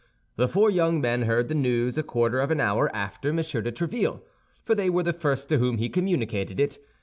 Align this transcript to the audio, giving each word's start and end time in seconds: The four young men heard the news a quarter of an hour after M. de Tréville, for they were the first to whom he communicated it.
The 0.35 0.47
four 0.47 0.71
young 0.71 0.99
men 0.99 1.21
heard 1.21 1.47
the 1.47 1.53
news 1.53 1.95
a 1.95 2.01
quarter 2.01 2.39
of 2.39 2.49
an 2.49 2.59
hour 2.59 2.89
after 2.91 3.29
M. 3.29 3.35
de 3.35 3.43
Tréville, 3.43 4.21
for 4.63 4.73
they 4.73 4.89
were 4.89 5.03
the 5.03 5.13
first 5.13 5.47
to 5.49 5.59
whom 5.59 5.77
he 5.77 5.89
communicated 5.89 6.59
it. 6.59 6.79